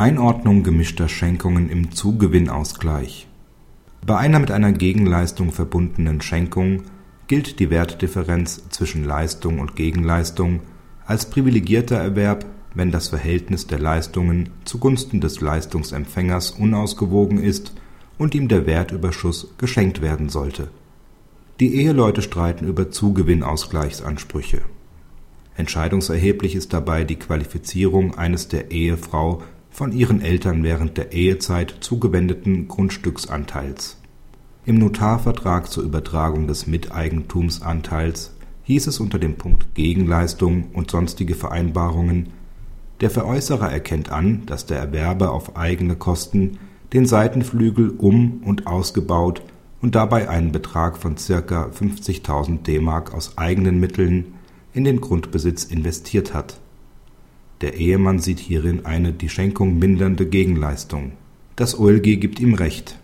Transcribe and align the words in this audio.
Einordnung 0.00 0.62
gemischter 0.62 1.10
Schenkungen 1.10 1.68
im 1.68 1.90
Zugewinnausgleich 1.90 3.28
Bei 4.06 4.16
einer 4.16 4.38
mit 4.38 4.50
einer 4.50 4.72
Gegenleistung 4.72 5.52
verbundenen 5.52 6.22
Schenkung 6.22 6.84
gilt 7.26 7.60
die 7.60 7.68
Wertdifferenz 7.68 8.62
zwischen 8.70 9.04
Leistung 9.04 9.58
und 9.58 9.76
Gegenleistung 9.76 10.60
als 11.04 11.28
privilegierter 11.28 11.96
Erwerb, 11.96 12.46
wenn 12.72 12.90
das 12.90 13.08
Verhältnis 13.08 13.66
der 13.66 13.78
Leistungen 13.78 14.48
zugunsten 14.64 15.20
des 15.20 15.42
Leistungsempfängers 15.42 16.52
unausgewogen 16.52 17.36
ist 17.36 17.74
und 18.16 18.34
ihm 18.34 18.48
der 18.48 18.64
Wertüberschuss 18.64 19.52
geschenkt 19.58 20.00
werden 20.00 20.30
sollte. 20.30 20.68
Die 21.60 21.74
Eheleute 21.74 22.22
streiten 22.22 22.66
über 22.66 22.90
Zugewinnausgleichsansprüche. 22.90 24.62
Entscheidungserheblich 25.58 26.54
ist 26.54 26.72
dabei 26.72 27.04
die 27.04 27.16
Qualifizierung 27.16 28.14
eines 28.14 28.48
der 28.48 28.70
Ehefrau 28.70 29.42
von 29.70 29.92
ihren 29.92 30.20
Eltern 30.20 30.62
während 30.62 30.98
der 30.98 31.12
Ehezeit 31.12 31.76
zugewendeten 31.80 32.68
Grundstücksanteils. 32.68 33.96
Im 34.66 34.78
Notarvertrag 34.78 35.70
zur 35.70 35.84
Übertragung 35.84 36.46
des 36.46 36.66
Miteigentumsanteils 36.66 38.34
hieß 38.64 38.88
es 38.88 39.00
unter 39.00 39.18
dem 39.18 39.36
Punkt 39.36 39.74
Gegenleistung 39.74 40.68
und 40.72 40.90
sonstige 40.90 41.34
Vereinbarungen 41.34 42.28
Der 43.00 43.10
Veräußerer 43.10 43.72
erkennt 43.72 44.12
an, 44.12 44.44
dass 44.44 44.66
der 44.66 44.78
Erwerber 44.78 45.32
auf 45.32 45.56
eigene 45.56 45.96
Kosten 45.96 46.58
den 46.92 47.06
Seitenflügel 47.06 47.90
um 47.90 48.42
und 48.44 48.66
ausgebaut 48.66 49.42
und 49.80 49.94
dabei 49.94 50.28
einen 50.28 50.52
Betrag 50.52 50.98
von 50.98 51.16
circa 51.16 51.68
50.000 51.68 52.62
D-Mark 52.62 53.14
aus 53.14 53.38
eigenen 53.38 53.80
Mitteln 53.80 54.34
in 54.74 54.84
den 54.84 55.00
Grundbesitz 55.00 55.64
investiert 55.64 56.34
hat. 56.34 56.60
Der 57.60 57.74
Ehemann 57.74 58.18
sieht 58.18 58.38
hierin 58.38 58.86
eine 58.86 59.12
die 59.12 59.28
Schenkung 59.28 59.78
mindernde 59.78 60.26
Gegenleistung. 60.26 61.12
Das 61.56 61.78
OLG 61.78 62.20
gibt 62.20 62.40
ihm 62.40 62.54
Recht. 62.54 62.96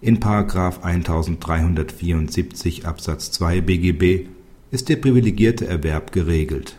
In§ 0.00 0.20
1374 0.82 2.86
Absatz 2.86 3.30
2 3.32 3.60
BGB 3.60 4.28
ist 4.70 4.88
der 4.88 4.96
privilegierte 4.96 5.66
Erwerb 5.66 6.12
geregelt. 6.12 6.76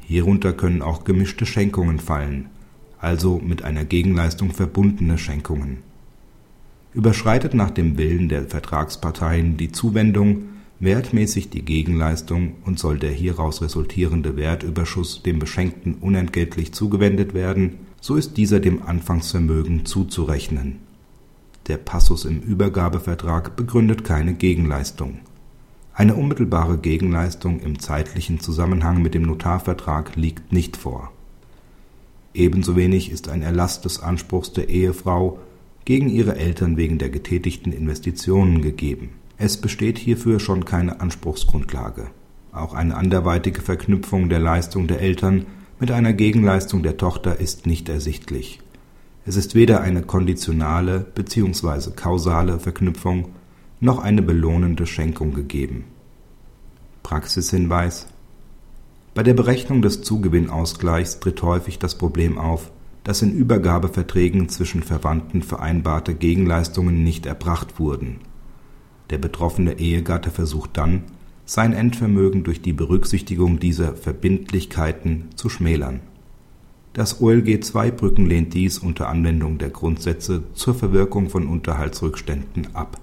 Hierunter 0.00 0.52
können 0.52 0.82
auch 0.82 1.04
gemischte 1.04 1.46
Schenkungen 1.46 1.98
fallen, 1.98 2.46
also 2.98 3.38
mit 3.38 3.62
einer 3.62 3.84
Gegenleistung 3.84 4.52
verbundene 4.52 5.18
Schenkungen 5.18 5.78
Überschreitet 6.94 7.54
nach 7.54 7.72
dem 7.72 7.98
Willen 7.98 8.28
der 8.28 8.44
Vertragsparteien 8.44 9.56
die 9.56 9.72
Zuwendung 9.72 10.44
wertmäßig 10.80 11.50
die 11.50 11.64
Gegenleistung 11.64 12.54
und 12.64 12.78
soll 12.78 12.98
der 12.98 13.12
hieraus 13.12 13.62
resultierende 13.62 14.36
Wertüberschuss 14.36 15.22
dem 15.22 15.38
Beschenkten 15.38 15.94
unentgeltlich 15.94 16.72
zugewendet 16.72 17.34
werden, 17.34 17.78
so 18.00 18.16
ist 18.16 18.36
dieser 18.36 18.60
dem 18.60 18.82
Anfangsvermögen 18.82 19.86
zuzurechnen. 19.86 20.80
Der 21.68 21.78
Passus 21.78 22.26
im 22.26 22.40
Übergabevertrag 22.40 23.56
begründet 23.56 24.04
keine 24.04 24.34
Gegenleistung. 24.34 25.20
Eine 25.94 26.14
unmittelbare 26.14 26.76
Gegenleistung 26.76 27.60
im 27.60 27.78
zeitlichen 27.78 28.40
Zusammenhang 28.40 29.00
mit 29.00 29.14
dem 29.14 29.22
Notarvertrag 29.22 30.16
liegt 30.16 30.52
nicht 30.52 30.76
vor. 30.76 31.12
Ebenso 32.34 32.74
wenig 32.74 33.10
ist 33.10 33.28
ein 33.28 33.42
Erlass 33.42 33.80
des 33.80 34.00
Anspruchs 34.00 34.52
der 34.52 34.68
Ehefrau 34.68 35.38
gegen 35.84 36.08
ihre 36.08 36.36
Eltern 36.36 36.76
wegen 36.76 36.98
der 36.98 37.10
getätigten 37.10 37.72
Investitionen 37.72 38.60
gegeben. 38.60 39.10
Es 39.36 39.60
besteht 39.60 39.98
hierfür 39.98 40.38
schon 40.38 40.64
keine 40.64 41.00
Anspruchsgrundlage. 41.00 42.06
Auch 42.52 42.72
eine 42.72 42.96
anderweitige 42.96 43.60
Verknüpfung 43.60 44.28
der 44.28 44.38
Leistung 44.38 44.86
der 44.86 45.00
Eltern 45.00 45.46
mit 45.80 45.90
einer 45.90 46.12
Gegenleistung 46.12 46.84
der 46.84 46.96
Tochter 46.96 47.40
ist 47.40 47.66
nicht 47.66 47.88
ersichtlich. 47.88 48.60
Es 49.26 49.36
ist 49.36 49.54
weder 49.54 49.80
eine 49.80 50.02
konditionale 50.02 51.00
bzw. 51.00 51.90
kausale 51.96 52.60
Verknüpfung 52.60 53.30
noch 53.80 53.98
eine 53.98 54.22
belohnende 54.22 54.86
Schenkung 54.86 55.34
gegeben. 55.34 55.84
Praxishinweis 57.02 58.06
Bei 59.14 59.22
der 59.22 59.34
Berechnung 59.34 59.82
des 59.82 60.02
Zugewinnausgleichs 60.02 61.18
tritt 61.20 61.42
häufig 61.42 61.78
das 61.80 61.98
Problem 61.98 62.38
auf, 62.38 62.70
dass 63.02 63.20
in 63.20 63.32
Übergabeverträgen 63.32 64.48
zwischen 64.48 64.82
Verwandten 64.82 65.42
vereinbarte 65.42 66.14
Gegenleistungen 66.14 67.02
nicht 67.02 67.26
erbracht 67.26 67.78
wurden. 67.78 68.20
Der 69.10 69.18
betroffene 69.18 69.78
Ehegatte 69.78 70.30
versucht 70.30 70.76
dann, 70.76 71.04
sein 71.46 71.72
Endvermögen 71.72 72.42
durch 72.42 72.62
die 72.62 72.72
Berücksichtigung 72.72 73.58
dieser 73.58 73.94
Verbindlichkeiten 73.94 75.28
zu 75.34 75.48
schmälern. 75.48 76.00
Das 76.94 77.20
OLG 77.20 77.48
II-Brücken 77.48 78.26
lehnt 78.26 78.54
dies 78.54 78.78
unter 78.78 79.08
Anwendung 79.08 79.58
der 79.58 79.70
Grundsätze 79.70 80.44
zur 80.54 80.74
Verwirkung 80.74 81.28
von 81.28 81.46
Unterhaltsrückständen 81.48 82.74
ab 82.74 82.98